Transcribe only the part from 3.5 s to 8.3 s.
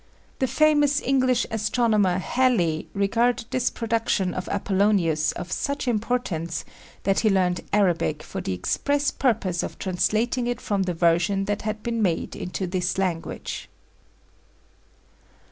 this production of Apollonius of such importance that he learned Arabic